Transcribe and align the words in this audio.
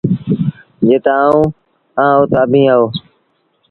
جِت 0.87 1.05
آئوٚنٚ 1.17 1.51
اهآنٚ 1.99 2.19
اُت 2.23 2.31
اڀيٚنٚ 2.41 2.67
با 2.69 2.73
هو۔ 2.79 2.85